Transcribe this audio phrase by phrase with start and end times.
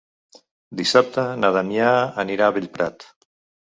[0.79, 1.95] Dissabte na Damià
[2.27, 3.11] anirà a Bellprat.